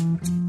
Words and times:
Mm-hmm. 0.00 0.39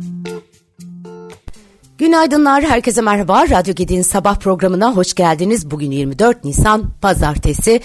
Günaydınlar, 2.01 2.63
herkese 2.63 3.01
merhaba. 3.01 3.49
Radyo 3.49 3.75
Gedi'nin 3.75 4.01
sabah 4.01 4.35
programına 4.35 4.95
hoş 4.95 5.13
geldiniz. 5.13 5.71
Bugün 5.71 5.91
24 5.91 6.43
Nisan 6.43 6.83
Pazartesi. 7.01 7.81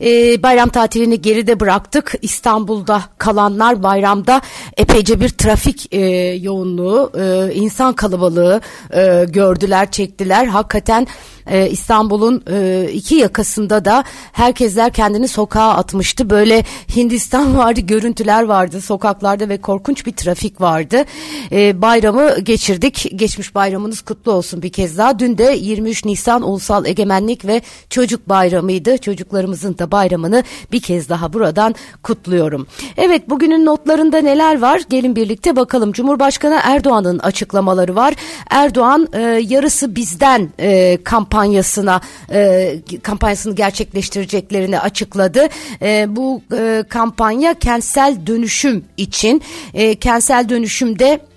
Ee, 0.00 0.42
bayram 0.42 0.68
tatilini 0.68 1.20
geride 1.22 1.60
bıraktık. 1.60 2.14
İstanbul'da 2.22 3.02
kalanlar 3.18 3.82
bayramda 3.82 4.40
epeyce 4.76 5.20
bir 5.20 5.28
trafik 5.28 5.94
e, 5.94 6.00
yoğunluğu, 6.40 7.12
e, 7.20 7.54
insan 7.54 7.92
kalabalığı 7.92 8.60
e, 8.94 9.26
gördüler, 9.28 9.90
çektiler. 9.90 10.46
Hakikaten 10.46 11.06
e, 11.46 11.70
İstanbul'un 11.70 12.44
e, 12.50 12.88
iki 12.92 13.14
yakasında 13.14 13.84
da 13.84 14.04
herkesler 14.32 14.92
kendini 14.92 15.28
sokağa 15.28 15.70
atmıştı. 15.70 16.30
Böyle 16.30 16.64
Hindistan 16.96 17.58
vardı, 17.58 17.80
görüntüler 17.80 18.42
vardı 18.42 18.80
sokaklarda 18.80 19.48
ve 19.48 19.60
korkunç 19.60 20.06
bir 20.06 20.12
trafik 20.12 20.60
vardı. 20.60 21.04
E, 21.52 21.82
bayramı 21.82 22.40
geçirdik. 22.40 23.12
Geçmiş 23.16 23.54
bayramınız 23.60 24.00
kutlu 24.00 24.32
olsun 24.32 24.62
bir 24.62 24.72
kez 24.72 24.98
daha. 24.98 25.18
Dün 25.18 25.38
de 25.38 25.56
23 25.60 26.04
Nisan 26.04 26.42
Ulusal 26.42 26.86
Egemenlik 26.86 27.44
ve 27.44 27.62
Çocuk 27.90 28.28
Bayramı'ydı. 28.28 28.98
Çocuklarımızın 28.98 29.78
da 29.78 29.90
bayramını 29.90 30.44
bir 30.72 30.80
kez 30.80 31.08
daha 31.08 31.32
buradan 31.32 31.74
kutluyorum. 32.02 32.66
Evet 32.96 33.30
bugünün 33.30 33.66
notlarında 33.66 34.18
neler 34.18 34.60
var? 34.60 34.82
Gelin 34.90 35.16
birlikte 35.16 35.56
bakalım. 35.56 35.92
Cumhurbaşkanı 35.92 36.60
Erdoğan'ın 36.62 37.18
açıklamaları 37.18 37.96
var. 37.96 38.14
Erdoğan 38.50 39.08
e, 39.12 39.20
yarısı 39.48 39.96
bizden 39.96 40.48
e, 40.58 40.98
kampanyasına 41.04 42.00
e, 42.32 42.74
kampanyasını 43.02 43.54
gerçekleştireceklerini 43.54 44.80
açıkladı. 44.80 45.48
E, 45.82 46.06
bu 46.16 46.42
e, 46.56 46.84
kampanya 46.88 47.54
kentsel 47.54 48.26
dönüşüm 48.26 48.84
için 48.96 49.42
e, 49.74 49.94
kentsel 49.94 50.48
dönüşümde 50.48 51.29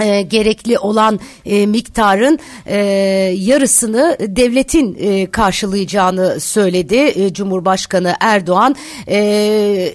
e, 0.00 0.22
gerekli 0.22 0.78
olan 0.78 1.20
e, 1.46 1.66
miktarın 1.66 2.38
e, 2.66 2.76
yarısını 3.36 4.16
devletin 4.20 4.96
e, 5.00 5.30
karşılayacağını 5.30 6.40
söyledi 6.40 6.96
e, 6.96 7.32
Cumhurbaşkanı 7.32 8.14
Erdoğan. 8.20 8.76
E, 9.08 9.92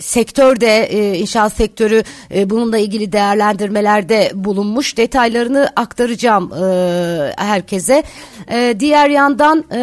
sektörde 0.00 0.84
e, 0.84 1.18
inşaat 1.18 1.52
sektörü 1.52 2.02
e, 2.34 2.50
bununla 2.50 2.78
ilgili 2.78 3.12
değerlendirmelerde 3.12 4.30
bulunmuş. 4.34 4.96
Detaylarını 4.96 5.70
aktaracağım 5.76 6.52
e, 6.52 7.32
herkese. 7.36 8.02
E, 8.50 8.76
diğer 8.80 9.08
yandan 9.08 9.64
e, 9.72 9.82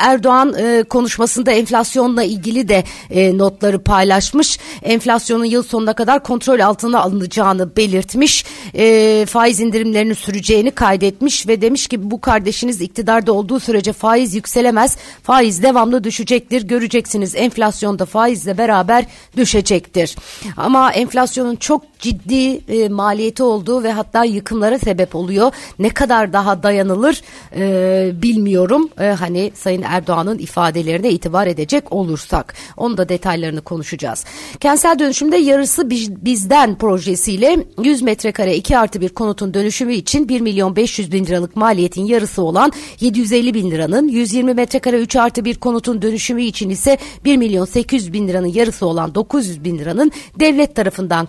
Erdoğan 0.00 0.54
e, 0.58 0.82
konuşmasında 0.82 1.52
enflasyonla 1.52 2.22
ilgili 2.22 2.68
de 2.68 2.84
e, 3.10 3.38
notları 3.38 3.82
paylaşmış. 3.82 4.58
Enflasyonun 4.82 5.44
yıl 5.44 5.62
sonuna 5.62 5.92
kadar 5.92 6.22
kontrol 6.22 6.60
altına 6.60 7.00
alınacağını 7.00 7.76
belirtmiş. 7.76 8.44
E, 8.74 9.26
faiz 9.26 9.60
indirimlerinin 9.60 10.14
süreceğini 10.14 10.70
kaydetmiş 10.70 11.48
ve 11.48 11.60
demiş 11.60 11.86
ki 11.86 12.10
bu 12.10 12.20
kardeşiniz 12.20 12.80
iktidarda 12.80 13.32
olduğu 13.32 13.60
sürece 13.60 13.92
faiz 13.92 14.34
yükselemez. 14.34 14.96
Faiz 15.22 15.62
devamlı 15.62 16.04
düşecektir. 16.04 16.62
Göreceksiniz 16.62 17.34
enflasyonda 17.34 18.04
faizle 18.04 18.58
beraber 18.58 19.04
düşecektir. 19.36 20.16
Ama 20.56 20.92
enflasyonun 20.92 21.56
çok 21.56 21.82
ciddi 21.98 22.60
e, 22.68 22.88
maliyeti 22.88 23.42
olduğu 23.42 23.82
ve 23.82 23.92
hatta 23.92 24.24
yıkımlara 24.24 24.78
sebep 24.78 25.14
oluyor. 25.14 25.52
Ne 25.78 25.88
kadar 25.88 26.32
daha 26.32 26.62
dayanılır 26.62 27.22
e, 27.56 28.22
bilmiyorum. 28.22 28.90
E, 29.00 29.04
hani 29.04 29.52
Sayın 29.54 29.82
Erdoğan'ın 29.82 30.38
ifadelerine 30.38 31.10
itibar 31.10 31.46
edecek 31.46 31.92
olursak. 31.92 32.54
Onun 32.76 32.96
da 32.96 33.08
detaylarını 33.08 33.60
konuşacağız. 33.60 34.24
Kentsel 34.72 34.98
dönüşümde 34.98 35.36
yarısı 35.36 35.90
bizden 36.24 36.78
projesiyle 36.78 37.58
100 37.82 38.02
metrekare 38.02 38.56
2 38.56 38.78
artı 38.78 39.00
bir 39.00 39.08
konutun 39.08 39.54
dönüşümü 39.54 39.94
için 39.94 40.28
1 40.28 40.40
milyon 40.40 40.76
500 40.76 41.12
bin 41.12 41.26
liralık 41.26 41.56
maliyetin 41.56 42.04
yarısı 42.04 42.42
olan 42.42 42.72
750 43.00 43.54
bin 43.54 43.70
liranın 43.70 44.08
120 44.08 44.54
metrekare 44.54 44.96
3 44.96 45.16
artı 45.16 45.44
bir 45.44 45.54
konutun 45.54 46.02
dönüşümü 46.02 46.42
için 46.42 46.70
ise 46.70 46.98
1 47.24 47.36
milyon 47.36 47.64
800 47.64 48.12
bin 48.12 48.28
liranın 48.28 48.46
yarısı 48.46 48.86
olan 48.86 49.14
900 49.14 49.64
bin 49.64 49.78
liranın 49.78 50.12
devlet 50.40 50.74
tarafından 50.74 51.26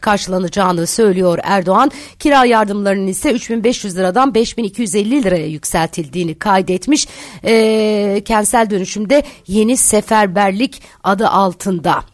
karşılanacağını 0.00 0.86
söylüyor 0.86 1.38
Erdoğan. 1.42 1.90
Kira 2.18 2.44
yardımlarının 2.44 3.06
ise 3.06 3.32
3500 3.32 3.96
liradan 3.96 4.34
5250 4.34 5.22
liraya 5.22 5.46
yükseltildiğini 5.46 6.34
kaydetmiş. 6.34 7.08
E, 7.44 8.22
kentsel 8.24 8.70
dönüşümde 8.70 9.22
yeni 9.46 9.76
seferberlik 9.76 10.82
adı 11.04 11.28
altında. 11.28 12.13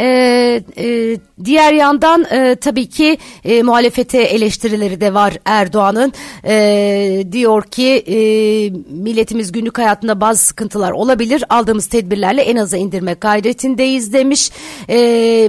Ee, 0.00 0.62
e, 0.76 1.16
diğer 1.44 1.72
yandan 1.72 2.24
e, 2.30 2.54
tabii 2.54 2.88
ki 2.88 3.18
e, 3.44 3.62
muhalefete 3.62 4.22
eleştirileri 4.22 5.00
de 5.00 5.14
var 5.14 5.38
Erdoğan'ın. 5.44 6.12
E, 6.44 7.24
diyor 7.32 7.62
ki 7.62 8.04
e, 8.06 8.16
milletimiz 8.90 9.52
günlük 9.52 9.78
hayatında 9.78 10.20
bazı 10.20 10.44
sıkıntılar 10.44 10.90
olabilir. 10.90 11.44
Aldığımız 11.48 11.86
tedbirlerle 11.86 12.42
en 12.42 12.56
aza 12.56 12.76
indirme 12.76 13.12
gayretindeyiz 13.20 14.12
demiş. 14.12 14.50
E, 14.88 14.98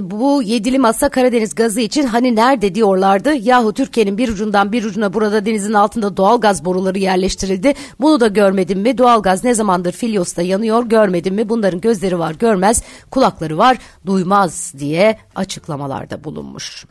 bu 0.02 0.42
yedili 0.42 0.78
masa 0.78 1.08
Karadeniz 1.08 1.54
gazı 1.54 1.80
için 1.80 2.06
hani 2.06 2.36
nerede 2.36 2.74
diyorlardı. 2.74 3.34
Yahu 3.34 3.72
Türkiye'nin 3.72 4.18
bir 4.18 4.28
ucundan 4.28 4.72
bir 4.72 4.84
ucuna 4.84 5.14
burada 5.14 5.46
denizin 5.46 5.72
altında 5.72 6.16
doğal 6.16 6.40
gaz 6.40 6.64
boruları 6.64 6.98
yerleştirildi. 6.98 7.74
Bunu 8.00 8.20
da 8.20 8.26
görmedim 8.26 8.80
mi? 8.80 8.98
Doğal 8.98 9.22
gaz 9.22 9.44
ne 9.44 9.54
zamandır 9.54 9.92
Filyos'ta 9.92 10.42
yanıyor 10.42 10.84
görmedim 10.84 11.34
mi? 11.34 11.48
Bunların 11.48 11.80
gözleri 11.80 12.18
var 12.18 12.34
görmez, 12.38 12.82
kulakları 13.10 13.58
var 13.58 13.78
duymaz 14.06 14.41
diye 14.78 15.16
açıklamalarda 15.34 16.24
bulunmuş. 16.24 16.86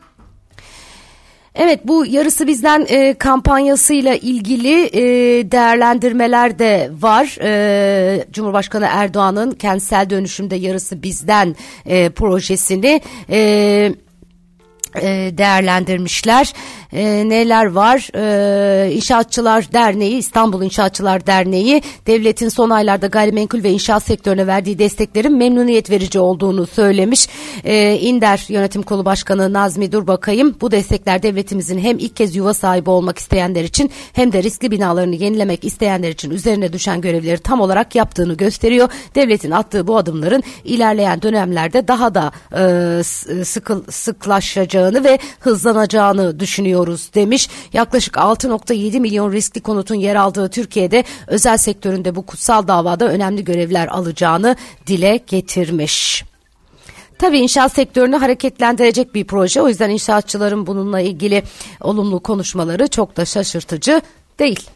Evet 1.55 1.87
bu 1.87 2.05
yarısı 2.05 2.47
bizden 2.47 2.85
e, 2.89 3.13
kampanyasıyla 3.13 4.15
ilgili 4.15 4.83
e, 4.83 5.01
değerlendirmeler 5.51 6.59
de 6.59 6.91
var. 6.99 7.37
E, 7.41 8.25
Cumhurbaşkanı 8.31 8.87
Erdoğan'ın 8.89 9.51
kentsel 9.51 10.09
dönüşümde 10.09 10.55
yarısı 10.55 11.03
bizden 11.03 11.55
e, 11.85 12.09
projesini 12.09 13.01
e, 13.29 13.93
değerlendirmişler 15.37 16.53
e, 16.93 17.29
neler 17.29 17.65
var? 17.65 18.09
E, 18.15 18.91
İnşaatçılar 18.91 19.73
Derneği, 19.73 20.17
İstanbul 20.17 20.63
İnşaatçılar 20.63 21.27
Derneği 21.27 21.81
devletin 22.07 22.49
son 22.49 22.69
aylarda 22.69 23.07
gayrimenkul 23.07 23.63
ve 23.63 23.69
inşaat 23.69 24.03
sektörüne 24.03 24.47
verdiği 24.47 24.79
desteklerin 24.79 25.37
memnuniyet 25.37 25.89
verici 25.89 26.19
olduğunu 26.19 26.67
söylemiş. 26.67 27.27
E, 27.63 27.99
İnder 27.99 28.45
Yönetim 28.47 28.83
Kolu 28.83 29.05
Başkanı 29.05 29.53
Nazmi 29.53 29.91
Durbakayım 29.91 30.55
bu 30.61 30.71
destekler 30.71 31.23
devletimizin 31.23 31.79
hem 31.79 31.99
ilk 31.99 32.15
kez 32.15 32.35
yuva 32.35 32.53
sahibi 32.53 32.89
olmak 32.89 33.19
isteyenler 33.19 33.63
için 33.63 33.91
hem 34.13 34.33
de 34.33 34.43
riskli 34.43 34.71
binalarını 34.71 35.15
yenilemek 35.15 35.65
isteyenler 35.65 36.09
için 36.09 36.31
üzerine 36.31 36.73
düşen 36.73 37.01
görevleri 37.01 37.37
tam 37.37 37.61
olarak 37.61 37.95
yaptığını 37.95 38.33
gösteriyor. 38.33 38.89
Devletin 39.15 39.51
attığı 39.51 39.87
bu 39.87 39.97
adımların 39.97 40.43
ilerleyen 40.63 41.21
dönemlerde 41.21 41.87
daha 41.87 42.15
da 42.15 42.31
e, 42.57 43.03
sıkıl, 43.43 43.83
sıklaşacağını 44.81 45.03
ve 45.03 45.19
hızlanacağını 45.39 46.39
düşünüyor 46.39 46.71
bekliyoruz 46.81 47.13
demiş. 47.13 47.49
Yaklaşık 47.73 48.15
6.7 48.15 48.99
milyon 48.99 49.31
riskli 49.31 49.61
konutun 49.61 49.95
yer 49.95 50.15
aldığı 50.15 50.49
Türkiye'de 50.49 51.03
özel 51.27 51.57
sektöründe 51.57 52.15
bu 52.15 52.25
kutsal 52.25 52.67
davada 52.67 53.07
önemli 53.07 53.43
görevler 53.43 53.87
alacağını 53.87 54.55
dile 54.87 55.19
getirmiş. 55.27 56.23
Tabii 57.17 57.39
inşaat 57.39 57.71
sektörünü 57.73 58.17
hareketlendirecek 58.17 59.15
bir 59.15 59.25
proje. 59.25 59.61
O 59.61 59.67
yüzden 59.67 59.89
inşaatçıların 59.89 60.67
bununla 60.67 60.99
ilgili 60.99 61.43
olumlu 61.81 62.19
konuşmaları 62.19 62.87
çok 62.87 63.17
da 63.17 63.25
şaşırtıcı 63.25 64.01
değil. 64.39 64.69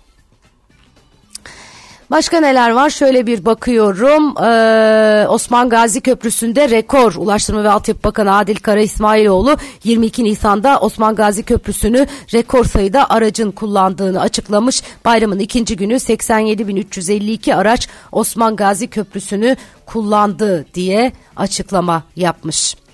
Başka 2.11 2.39
neler 2.39 2.69
var? 2.69 2.89
Şöyle 2.89 3.27
bir 3.27 3.45
bakıyorum. 3.45 4.37
Ee, 4.43 5.27
Osman 5.27 5.69
Gazi 5.69 6.01
Köprüsü'nde 6.01 6.69
rekor. 6.69 7.15
Ulaştırma 7.15 7.63
ve 7.63 7.69
Altyapı 7.69 8.03
Bakanı 8.03 8.37
Adil 8.37 8.55
Kara 8.55 8.81
İsmailoğlu 8.81 9.57
22 9.83 10.23
Nisan'da 10.23 10.79
Osman 10.79 11.15
Gazi 11.15 11.43
Köprüsü'nü 11.43 12.07
rekor 12.33 12.65
sayıda 12.65 13.09
aracın 13.09 13.51
kullandığını 13.51 14.21
açıklamış. 14.21 14.83
Bayramın 15.05 15.39
ikinci 15.39 15.75
günü 15.75 15.93
87.352 15.93 17.55
araç 17.55 17.87
Osman 18.11 18.55
Gazi 18.55 18.87
Köprüsü'nü 18.87 19.55
kullandı 19.85 20.65
diye 20.73 21.11
açıklama 21.35 22.03
yapmış. 22.15 22.84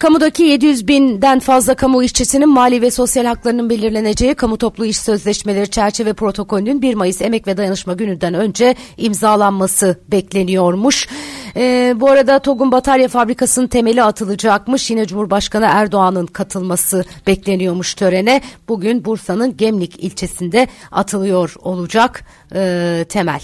Kamudaki 0.00 0.42
700 0.42 0.88
binden 0.88 1.40
fazla 1.40 1.74
kamu 1.74 2.02
işçisinin 2.02 2.48
mali 2.48 2.82
ve 2.82 2.90
sosyal 2.90 3.24
haklarının 3.24 3.70
belirleneceği 3.70 4.34
kamu 4.34 4.58
toplu 4.58 4.86
iş 4.86 4.98
sözleşmeleri 4.98 5.70
çerçeve 5.70 6.12
protokolünün 6.12 6.82
1 6.82 6.94
Mayıs 6.94 7.22
Emek 7.22 7.46
ve 7.46 7.56
Dayanışma 7.56 7.92
Günü'nden 7.92 8.34
önce 8.34 8.74
imzalanması 8.96 10.00
bekleniyormuş. 10.08 11.08
Ee, 11.56 11.94
bu 11.96 12.10
arada 12.10 12.38
TOG'un 12.38 12.72
batarya 12.72 13.08
fabrikasının 13.08 13.66
temeli 13.66 14.02
atılacakmış. 14.02 14.90
Yine 14.90 15.06
Cumhurbaşkanı 15.06 15.68
Erdoğan'ın 15.70 16.26
katılması 16.26 17.04
bekleniyormuş 17.26 17.94
törene. 17.94 18.40
Bugün 18.68 19.04
Bursa'nın 19.04 19.56
Gemlik 19.56 20.04
ilçesinde 20.04 20.68
atılıyor 20.90 21.54
olacak 21.62 22.24
e, 22.54 23.04
temel. 23.08 23.40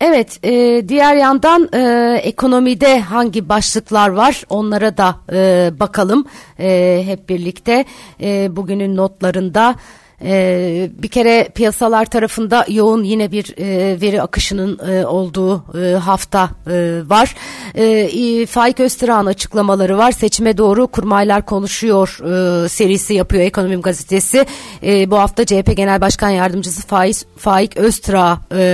Evet, 0.00 0.38
e, 0.44 0.84
diğer 0.88 1.16
yandan 1.16 1.68
e, 1.74 2.14
ekonomide 2.22 3.00
hangi 3.00 3.48
başlıklar 3.48 4.08
var 4.08 4.42
onlara 4.48 4.96
da 4.96 5.16
e, 5.32 5.70
bakalım 5.80 6.26
e, 6.58 7.02
hep 7.06 7.28
birlikte. 7.28 7.84
E, 8.20 8.56
bugünün 8.56 8.96
notlarında 8.96 9.74
ee, 10.22 10.90
bir 11.02 11.08
kere 11.08 11.48
piyasalar 11.54 12.04
tarafında 12.04 12.64
yoğun 12.68 13.04
yine 13.04 13.32
bir 13.32 13.54
e, 13.58 14.00
veri 14.00 14.22
akışının 14.22 14.78
e, 14.88 15.06
olduğu 15.06 15.64
e, 15.82 15.94
hafta 15.94 16.50
e, 16.70 17.00
var. 17.06 17.34
E, 17.74 18.46
Faik 18.46 18.80
Öztürk'ün 18.80 19.26
açıklamaları 19.26 19.98
var. 19.98 20.12
Seçime 20.12 20.58
doğru 20.58 20.86
kurmaylar 20.86 21.46
konuşuyor 21.46 22.18
e, 22.22 22.68
serisi 22.68 23.14
yapıyor 23.14 23.42
Ekonomim 23.42 23.82
Gazetesi. 23.82 24.46
E, 24.82 25.10
bu 25.10 25.18
hafta 25.18 25.46
CHP 25.46 25.76
Genel 25.76 26.00
Başkan 26.00 26.30
Yardımcısı 26.30 26.86
Faik, 26.86 27.16
Faik 27.36 27.76
Öztürk 27.76 28.06
e, 28.52 28.66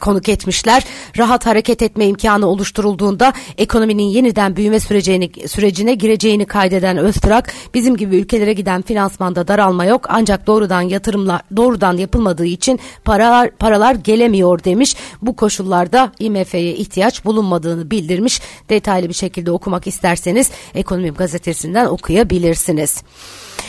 konuk 0.00 0.28
etmişler. 0.28 0.84
Rahat 1.18 1.46
hareket 1.46 1.82
etme 1.82 2.06
imkanı 2.06 2.46
oluşturulduğunda 2.46 3.32
ekonominin 3.58 4.02
yeniden 4.02 4.56
büyüme 4.56 4.80
sürecini, 4.80 5.30
sürecine 5.48 5.94
gireceğini 5.94 6.44
kaydeden 6.44 6.96
Öztürk, 6.96 7.52
bizim 7.74 7.96
gibi 7.96 8.16
ülkelere 8.16 8.52
giden 8.52 8.82
finansmanda 8.82 9.48
daralma 9.48 9.84
yok 9.84 10.06
ancak 10.08 10.46
doğrudan 10.46 10.82
yatırımlar 10.82 11.40
doğrudan 11.56 11.96
yapılmadığı 11.96 12.46
için 12.46 12.80
paralar 13.04 13.50
paralar 13.50 13.94
gelemiyor 13.94 14.64
demiş. 14.64 14.96
Bu 15.22 15.36
koşullarda 15.36 16.12
IMF'ye 16.18 16.74
ihtiyaç 16.74 17.24
bulunmadığını 17.24 17.90
bildirmiş. 17.90 18.40
Detaylı 18.70 19.08
bir 19.08 19.14
şekilde 19.14 19.50
okumak 19.50 19.86
isterseniz 19.86 20.50
Ekonomi 20.74 21.10
gazetesinden 21.10 21.86
okuyabilirsiniz. 21.86 23.02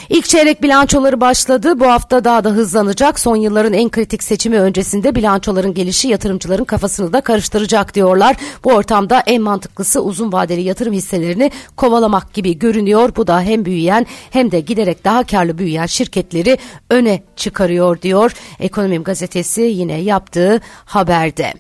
İlk 0.10 0.26
çeyrek 0.26 0.64
bilançoları 0.64 1.22
başladı. 1.22 1.80
Bu 1.80 1.86
hafta 1.86 2.24
daha 2.24 2.44
da 2.44 2.50
hızlanacak. 2.50 3.20
Son 3.20 3.36
yılların 3.36 3.74
en 3.74 3.90
kritik 3.90 4.24
seçimi 4.24 4.60
öncesinde 4.60 5.16
bilançoların 5.16 5.74
gelişi 5.74 6.08
yatırımcıların 6.14 6.64
kafasını 6.64 7.14
da 7.14 7.22
karıştıracak 7.22 7.96
diyorlar. 7.96 8.36
Bu 8.64 8.72
ortamda 8.72 9.24
en 9.26 9.42
mantıklısı 9.42 10.02
uzun 10.02 10.32
vadeli 10.32 10.62
yatırım 10.62 10.94
hisselerini 10.94 11.52
kovalamak 11.76 12.34
gibi 12.34 12.60
görünüyor. 12.60 13.16
Bu 13.16 13.28
da 13.28 13.42
hem 13.42 13.66
büyüyen 13.66 14.06
hem 14.32 14.52
de 14.52 14.60
giderek 14.60 15.04
daha 15.04 15.24
karlı 15.24 15.58
büyüyen 15.58 15.86
şirketleri 15.86 16.58
öne 16.90 17.24
çıkarıyor 17.36 18.02
diyor. 18.02 18.32
Ekonomim 18.60 19.04
gazetesi 19.04 19.62
yine 19.62 20.02
yaptığı 20.02 20.62
haberde. 20.86 21.54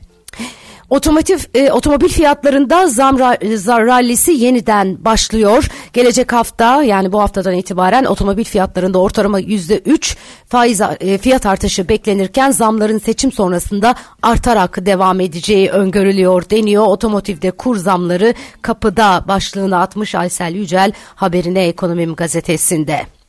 Otomotiv 0.94 1.40
e, 1.54 1.72
otomobil 1.72 2.10
fiyatlarında 2.10 2.88
zam 2.88 3.20
rallisi 3.20 4.32
yeniden 4.32 5.06
başlıyor. 5.06 5.68
Gelecek 5.94 6.34
hafta 6.34 6.84
yani 6.84 7.12
bu 7.12 7.22
haftadan 7.22 7.54
itibaren 7.54 8.06
otomobil 8.06 8.44
fiyatlarında 8.44 9.00
ortalama 9.00 9.40
yüzde 9.40 9.78
üç 9.78 10.18
faiz 10.48 10.82
e, 10.82 11.18
fiyat 11.18 11.46
artışı 11.46 11.90
beklenirken 11.90 12.52
zamların 12.52 12.98
seçim 12.98 13.32
sonrasında 13.32 13.96
artarak 14.22 14.86
devam 14.86 15.20
edeceği 15.20 15.70
öngörülüyor 15.70 16.50
deniyor. 16.50 16.88
Otomotivde 16.88 17.52
kur 17.52 17.78
zamları 17.78 18.34
kapıda 18.62 19.26
başlığını 19.28 19.80
atmış 19.80 20.16
Aysel 20.16 20.56
Yücel 20.56 20.92
haberine 21.16 21.68
Ekonomim 21.68 22.16
gazetesinde. 22.16 23.23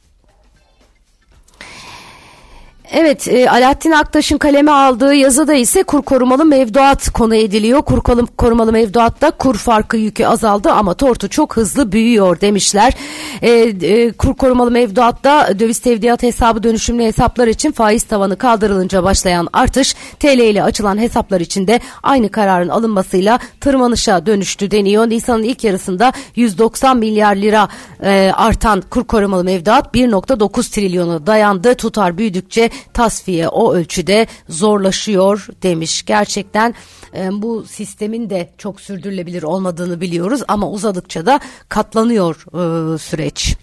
Evet, 2.97 3.29
e, 3.29 3.51
Alaaddin 3.51 3.91
Aktaş'ın 3.91 4.39
kaleme 4.39 4.71
aldığı 4.71 5.15
yazıda 5.15 5.55
ise 5.55 5.83
kur 5.83 6.03
korumalı 6.03 6.45
mevduat 6.45 7.11
konu 7.11 7.35
ediliyor. 7.35 7.83
Kur 7.83 8.01
korumalı 8.37 8.73
mevduatta 8.73 9.31
kur 9.31 9.55
farkı 9.55 9.97
yükü 9.97 10.25
azaldı 10.25 10.71
ama 10.71 10.95
tortu 10.95 11.29
çok 11.29 11.57
hızlı 11.57 11.93
büyüyor 11.93 12.41
demişler. 12.41 12.93
E, 13.43 13.51
e, 13.51 14.13
kur 14.13 14.35
korumalı 14.35 14.71
mevduatta 14.71 15.59
döviz 15.59 15.79
tevdiat 15.79 16.23
hesabı 16.23 16.63
dönüşümlü 16.63 17.03
hesaplar 17.03 17.47
için 17.47 17.73
faiz 17.73 18.03
tavanı 18.03 18.37
kaldırılınca 18.37 19.03
başlayan 19.05 19.49
artış 19.53 19.95
TL 20.21 20.39
ile 20.39 20.63
açılan 20.63 20.99
hesaplar 20.99 21.41
için 21.41 21.67
de 21.67 21.81
aynı 22.03 22.29
kararın 22.29 22.69
alınmasıyla 22.69 23.39
tırmanışa 23.61 24.27
dönüştü 24.27 24.71
deniyor. 24.71 25.09
Nisan'ın 25.09 25.43
ilk 25.43 25.65
yarısında 25.65 26.13
190 26.37 26.97
milyar 26.97 27.37
lira 27.37 27.69
e, 28.03 28.33
artan 28.35 28.83
kur 28.91 29.05
korumalı 29.05 29.45
mevduat 29.45 29.95
1.9 29.95 30.75
trilyona 30.75 31.27
dayandı. 31.27 31.75
Tutar 31.75 32.19
büyüdükçe 32.19 32.71
tasfiye 32.93 33.49
o 33.49 33.75
ölçüde 33.75 34.27
zorlaşıyor 34.49 35.47
demiş. 35.63 36.05
Gerçekten 36.05 36.75
e, 37.17 37.29
bu 37.33 37.65
sistemin 37.65 38.31
de 38.31 38.51
çok 38.59 38.81
sürdürülebilir 38.81 39.43
olmadığını 39.43 40.01
biliyoruz 40.01 40.43
ama 40.49 40.71
uzadıkça 40.71 41.27
da 41.27 41.41
katlanıyor 41.69 42.35
e, 42.35 42.99
süreç. 42.99 43.57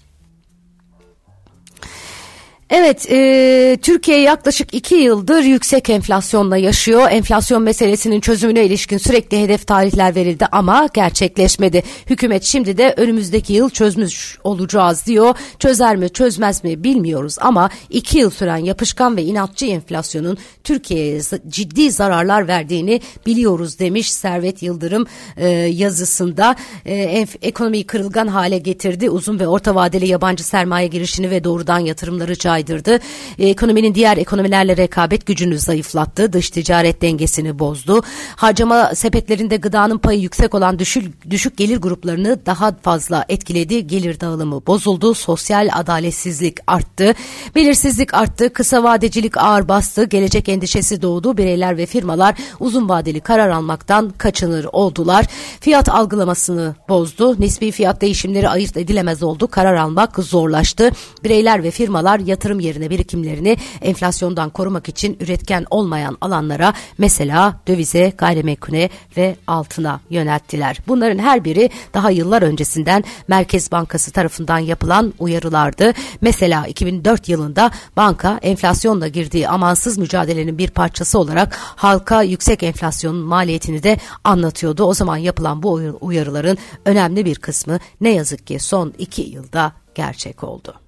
Evet, 2.74 3.12
e, 3.12 3.78
Türkiye 3.82 4.22
yaklaşık 4.22 4.74
iki 4.74 4.96
yıldır 4.96 5.44
yüksek 5.44 5.90
enflasyonla 5.90 6.58
yaşıyor. 6.58 7.08
Enflasyon 7.12 7.64
meselesinin 7.64 8.20
çözümüne 8.20 8.66
ilişkin 8.66 8.98
sürekli 8.98 9.42
hedef 9.42 9.68
tarihler 9.68 10.16
verildi 10.16 10.46
ama 10.52 10.88
gerçekleşmedi. 10.94 11.84
Hükümet 12.10 12.44
şimdi 12.44 12.78
de 12.78 12.94
önümüzdeki 12.98 13.54
yıl 13.54 13.70
çözmüş 13.70 14.38
olacağız 14.44 15.06
diyor. 15.06 15.36
Çözer 15.60 15.96
mi 15.96 16.10
çözmez 16.10 16.64
mi 16.64 16.84
bilmiyoruz 16.84 17.36
ama 17.42 17.70
iki 17.90 18.18
yıl 18.18 18.30
süren 18.30 18.58
yapışkan 18.58 19.18
ve 19.18 19.24
inatçı 19.24 19.66
enflasyonun 19.66 20.38
Türkiye'ye 20.64 21.22
ciddi 21.48 21.92
zararlar 21.92 22.48
verdiğini 22.48 23.02
biliyoruz 23.26 23.80
demiş 23.80 24.12
Servet 24.12 24.64
Yıldırım 24.64 25.08
e, 25.38 25.48
yazısında. 25.50 26.56
E, 26.86 27.26
ekonomiyi 27.42 27.84
kırılgan 27.84 28.28
hale 28.28 28.58
getirdi. 28.58 29.10
Uzun 29.10 29.40
ve 29.40 29.48
orta 29.48 29.76
vadeli 29.76 30.08
yabancı 30.08 30.44
sermaye 30.44 30.88
girişini 30.88 31.30
ve 31.30 31.44
doğrudan 31.44 31.80
yatırımları 31.80 32.38
caiz 32.38 32.61
caydırdı. 32.62 33.00
E, 33.40 33.50
ekonominin 33.50 33.96
diğer 33.96 34.18
ekonomilerle 34.18 34.78
rekabet 34.78 35.26
gücünü 35.26 35.60
zayıflattı. 35.60 36.34
Dış 36.34 36.50
ticaret 36.50 37.02
dengesini 37.02 37.60
bozdu. 37.60 38.02
Harcama 38.36 38.96
sepetlerinde 38.96 39.58
gıdanın 39.58 39.98
payı 39.98 40.20
yüksek 40.20 40.56
olan 40.56 40.80
düşük, 40.80 41.30
düşük 41.30 41.58
gelir 41.58 41.78
gruplarını 41.78 42.46
daha 42.46 42.72
fazla 42.82 43.26
etkiledi. 43.30 43.88
Gelir 43.88 44.20
dağılımı 44.20 44.66
bozuldu. 44.68 45.14
Sosyal 45.14 45.70
adaletsizlik 45.74 46.58
arttı. 46.68 47.14
Belirsizlik 47.56 48.14
arttı. 48.14 48.54
Kısa 48.54 48.84
vadecilik 48.84 49.38
ağır 49.38 49.68
bastı. 49.68 50.04
Gelecek 50.04 50.50
endişesi 50.50 51.02
doğdu. 51.02 51.38
Bireyler 51.38 51.78
ve 51.78 51.86
firmalar 51.86 52.36
uzun 52.60 52.90
vadeli 52.90 53.20
karar 53.20 53.50
almaktan 53.50 54.10
kaçınır 54.18 54.66
oldular. 54.72 55.26
Fiyat 55.60 55.90
algılamasını 55.90 56.76
bozdu. 56.90 57.36
Nispi 57.40 57.72
fiyat 57.72 58.02
değişimleri 58.02 58.50
ayırt 58.50 58.78
edilemez 58.78 59.24
oldu. 59.24 59.48
Karar 59.48 59.76
almak 59.76 60.20
zorlaştı. 60.20 60.92
Bireyler 61.24 61.64
ve 61.64 61.72
firmalar 61.72 62.20
yatırım 62.20 62.51
yatırım 62.52 62.60
yerine 62.60 62.90
birikimlerini 62.90 63.58
enflasyondan 63.82 64.50
korumak 64.50 64.90
için 64.90 65.18
üretken 65.20 65.66
olmayan 65.70 66.18
alanlara 66.22 66.74
mesela 66.98 67.62
dövize, 67.68 68.14
gayrimenkule 68.18 68.90
ve 69.18 69.36
altına 69.48 70.02
yönelttiler. 70.10 70.78
Bunların 70.88 71.20
her 71.20 71.44
biri 71.44 71.70
daha 71.94 72.12
yıllar 72.12 72.42
öncesinden 72.42 73.04
Merkez 73.28 73.72
Bankası 73.72 74.12
tarafından 74.12 74.60
yapılan 74.60 75.14
uyarılardı. 75.20 75.94
Mesela 76.22 76.68
2004 76.68 77.30
yılında 77.30 77.72
banka 77.98 78.40
enflasyonla 78.42 79.08
girdiği 79.08 79.48
amansız 79.48 79.98
mücadelenin 79.98 80.58
bir 80.58 80.70
parçası 80.70 81.20
olarak 81.20 81.56
halka 81.56 82.22
yüksek 82.22 82.64
enflasyonun 82.64 83.26
maliyetini 83.26 83.84
de 83.84 83.98
anlatıyordu. 84.24 84.84
O 84.84 84.94
zaman 84.94 85.18
yapılan 85.18 85.64
bu 85.64 85.98
uyarıların 86.02 86.58
önemli 86.86 87.26
bir 87.26 87.36
kısmı 87.36 87.80
ne 88.02 88.10
yazık 88.10 88.48
ki 88.48 88.60
son 88.60 88.94
iki 88.98 89.22
yılda 89.22 89.72
gerçek 89.96 90.44
oldu. 90.44 90.81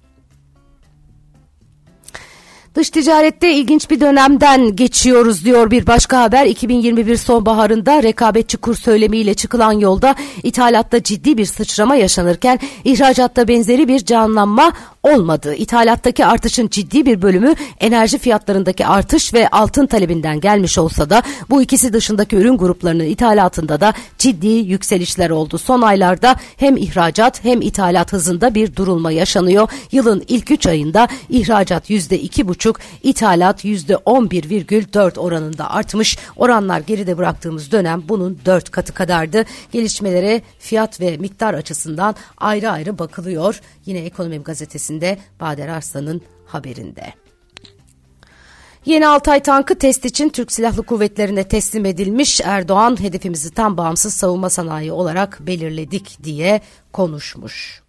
Dış 2.74 2.90
ticarette 2.90 3.52
ilginç 3.52 3.90
bir 3.90 4.00
dönemden 4.00 4.76
geçiyoruz 4.76 5.44
diyor 5.44 5.70
bir 5.70 5.86
başka 5.86 6.22
haber. 6.22 6.46
2021 6.46 7.16
sonbaharında 7.16 8.02
rekabetçi 8.02 8.56
kur 8.56 8.74
söylemiyle 8.74 9.34
çıkılan 9.34 9.72
yolda 9.72 10.14
ithalatta 10.42 11.02
ciddi 11.02 11.38
bir 11.38 11.44
sıçrama 11.44 11.96
yaşanırken 11.96 12.60
ihracatta 12.84 13.48
benzeri 13.48 13.88
bir 13.88 13.98
canlanma 14.04 14.72
olmadı. 15.04 15.54
İthalattaki 15.54 16.26
artışın 16.26 16.68
ciddi 16.68 17.06
bir 17.06 17.22
bölümü 17.22 17.54
enerji 17.80 18.18
fiyatlarındaki 18.18 18.86
artış 18.86 19.34
ve 19.34 19.48
altın 19.48 19.86
talebinden 19.86 20.40
gelmiş 20.40 20.78
olsa 20.78 21.10
da 21.10 21.22
bu 21.50 21.62
ikisi 21.62 21.92
dışındaki 21.92 22.36
ürün 22.36 22.56
gruplarının 22.56 23.04
ithalatında 23.04 23.80
da 23.80 23.94
ciddi 24.18 24.46
yükselişler 24.46 25.30
oldu. 25.30 25.58
Son 25.58 25.82
aylarda 25.82 26.36
hem 26.56 26.76
ihracat 26.76 27.44
hem 27.44 27.62
ithalat 27.62 28.12
hızında 28.12 28.54
bir 28.54 28.76
durulma 28.76 29.12
yaşanıyor. 29.12 29.68
Yılın 29.92 30.24
ilk 30.28 30.50
3 30.50 30.66
ayında 30.66 31.08
ihracat 31.28 31.90
%2,5, 31.90 32.74
ithalat 33.02 33.64
%11,4 33.64 35.18
oranında 35.18 35.70
artmış. 35.70 36.18
Oranlar 36.36 36.80
geride 36.80 37.18
bıraktığımız 37.18 37.72
dönem 37.72 38.02
bunun 38.08 38.38
4 38.46 38.70
katı 38.70 38.92
kadardı. 38.92 39.44
Gelişmelere 39.72 40.42
fiyat 40.58 41.00
ve 41.00 41.16
miktar 41.16 41.54
açısından 41.54 42.14
ayrı 42.38 42.70
ayrı 42.70 42.98
bakılıyor. 42.98 43.60
Yine 43.86 43.98
Ekonomim 43.98 44.42
gazetesinde 44.42 44.93
gazetesinde 45.00 45.18
Bader 45.40 45.68
Arslan'ın 45.68 46.20
haberinde. 46.46 47.14
Yeni 48.84 49.08
Altay 49.08 49.40
tankı 49.40 49.78
test 49.78 50.04
için 50.04 50.28
Türk 50.28 50.52
Silahlı 50.52 50.82
Kuvvetleri'ne 50.82 51.48
teslim 51.48 51.86
edilmiş. 51.86 52.40
Erdoğan 52.44 53.00
hedefimizi 53.00 53.50
tam 53.50 53.76
bağımsız 53.76 54.14
savunma 54.14 54.50
sanayi 54.50 54.92
olarak 54.92 55.40
belirledik 55.40 56.18
diye 56.24 56.60
konuşmuş. 56.92 57.83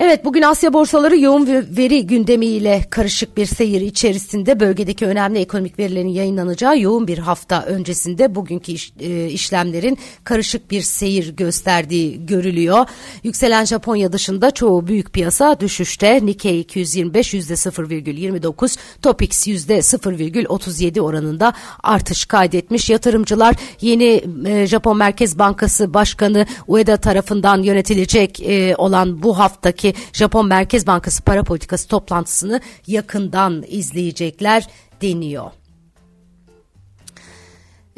Evet 0.00 0.24
bugün 0.24 0.42
Asya 0.42 0.72
borsaları 0.72 1.18
yoğun 1.18 1.46
veri 1.46 2.06
gündemiyle 2.06 2.84
karışık 2.90 3.36
bir 3.36 3.46
seyir 3.46 3.80
içerisinde 3.80 4.60
bölgedeki 4.60 5.06
önemli 5.06 5.38
ekonomik 5.38 5.78
verilerin 5.78 6.08
yayınlanacağı 6.08 6.78
yoğun 6.78 7.08
bir 7.08 7.18
hafta 7.18 7.62
öncesinde 7.62 8.34
bugünkü 8.34 8.72
iş, 8.72 8.92
e, 9.00 9.26
işlemlerin 9.26 9.98
karışık 10.24 10.70
bir 10.70 10.80
seyir 10.80 11.36
gösterdiği 11.36 12.26
görülüyor. 12.26 12.86
Yükselen 13.22 13.64
Japonya 13.64 14.12
dışında 14.12 14.50
çoğu 14.50 14.86
büyük 14.86 15.12
piyasa 15.12 15.60
düşüşte. 15.60 16.26
Nikkei 16.26 16.60
225 16.60 17.34
%0,29, 17.34 18.76
Topix 19.02 19.48
%0,37 19.48 21.00
oranında 21.00 21.52
artış 21.82 22.24
kaydetmiş. 22.24 22.90
Yatırımcılar 22.90 23.56
yeni 23.80 24.24
e, 24.46 24.66
Japon 24.66 24.96
Merkez 24.96 25.38
Bankası 25.38 25.94
Başkanı 25.94 26.46
Ueda 26.66 26.96
tarafından 26.96 27.62
yönetilecek 27.62 28.40
e, 28.40 28.74
olan 28.76 29.22
bu 29.22 29.38
haftaki 29.38 29.87
ki 29.92 30.00
Japon 30.12 30.46
Merkez 30.46 30.86
Bankası 30.86 31.22
para 31.22 31.42
politikası 31.42 31.88
toplantısını 31.88 32.60
yakından 32.86 33.64
izleyecekler 33.68 34.66
deniyor. 35.02 35.50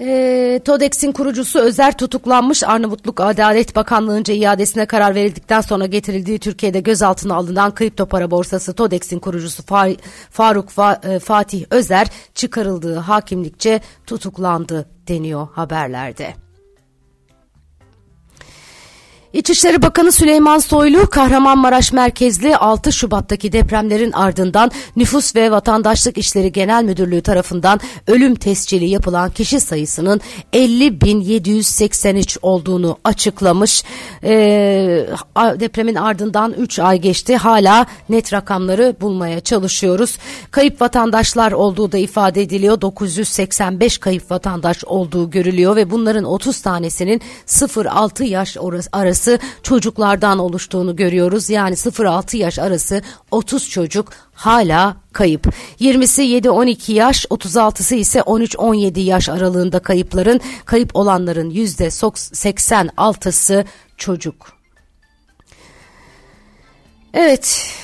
E, 0.02 0.60
TODEX'in 0.64 1.12
kurucusu 1.12 1.58
Özer 1.58 1.98
tutuklanmış 1.98 2.64
Arnavutluk 2.64 3.20
Adalet 3.20 3.76
Bakanlığı'nca 3.76 4.34
iadesine 4.34 4.86
karar 4.86 5.14
verildikten 5.14 5.60
sonra 5.60 5.86
getirildiği 5.86 6.38
Türkiye'de 6.38 6.80
gözaltına 6.80 7.34
alınan 7.34 7.74
kripto 7.74 8.06
para 8.06 8.30
borsası 8.30 8.74
TODEX'in 8.74 9.18
kurucusu 9.18 9.62
Faruk 10.30 10.68
Fa 10.70 11.00
e, 11.04 11.18
Fatih 11.18 11.64
Özer 11.70 12.06
çıkarıldığı 12.34 12.96
hakimlikçe 12.96 13.80
tutuklandı 14.06 14.88
deniyor 15.08 15.48
haberlerde. 15.52 16.34
İçişleri 19.32 19.82
Bakanı 19.82 20.12
Süleyman 20.12 20.58
Soylu, 20.58 21.06
Kahramanmaraş 21.06 21.92
merkezli 21.92 22.56
6 22.56 22.92
Şubat'taki 22.92 23.52
depremlerin 23.52 24.12
ardından 24.12 24.70
Nüfus 24.96 25.36
ve 25.36 25.50
Vatandaşlık 25.50 26.18
İşleri 26.18 26.52
Genel 26.52 26.84
Müdürlüğü 26.84 27.22
tarafından 27.22 27.80
ölüm 28.06 28.34
tescili 28.34 28.88
yapılan 28.88 29.30
kişi 29.30 29.60
sayısının 29.60 30.20
50.783 30.52 32.38
olduğunu 32.42 32.98
açıklamış. 33.04 33.84
Ee, 34.24 35.06
depremin 35.36 35.94
ardından 35.94 36.52
3 36.52 36.78
ay 36.78 37.00
geçti. 37.00 37.36
Hala 37.36 37.86
net 38.08 38.32
rakamları 38.32 38.96
bulmaya 39.00 39.40
çalışıyoruz. 39.40 40.18
Kayıp 40.50 40.80
vatandaşlar 40.80 41.52
olduğu 41.52 41.92
da 41.92 41.98
ifade 41.98 42.42
ediliyor. 42.42 42.80
985 42.80 43.98
kayıp 43.98 44.30
vatandaş 44.30 44.84
olduğu 44.84 45.30
görülüyor 45.30 45.76
ve 45.76 45.90
bunların 45.90 46.24
30 46.24 46.60
tanesinin 46.60 47.20
0-6 47.46 48.24
yaş 48.24 48.56
arası 48.92 49.19
arası 49.20 49.38
çocuklardan 49.62 50.38
oluştuğunu 50.38 50.96
görüyoruz. 50.96 51.50
Yani 51.50 51.74
0-6 51.74 52.36
yaş 52.36 52.58
arası 52.58 53.02
30 53.30 53.70
çocuk 53.70 54.12
hala 54.32 54.96
kayıp. 55.12 55.46
20'si 55.80 56.22
7-12 56.22 56.92
yaş, 56.92 57.24
36'sı 57.24 57.94
ise 57.94 58.20
13-17 58.20 59.00
yaş 59.00 59.28
aralığında 59.28 59.78
kayıpların, 59.78 60.40
kayıp 60.64 60.96
olanların 60.96 61.50
%86'sı 61.50 63.64
çocuk. 63.96 64.52
Evet, 67.14 67.74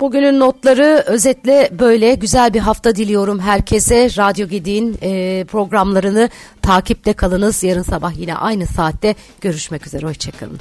Bugünün 0.00 0.40
notları 0.40 1.04
özetle 1.06 1.70
böyle 1.78 2.14
güzel 2.14 2.54
bir 2.54 2.60
hafta 2.60 2.96
diliyorum 2.96 3.38
herkese. 3.38 4.08
Radyo 4.18 4.48
Gedi'nin 4.48 4.98
e, 5.02 5.44
programlarını 5.44 6.30
takipte 6.62 7.12
kalınız. 7.12 7.64
Yarın 7.64 7.82
sabah 7.82 8.18
yine 8.18 8.34
aynı 8.34 8.66
saatte 8.66 9.14
görüşmek 9.40 9.86
üzere. 9.86 10.06
Hoşçakalın. 10.06 10.58